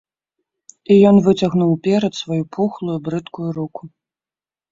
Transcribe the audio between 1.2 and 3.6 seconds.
выцягнуў уперад сваю пухлую, брыдкую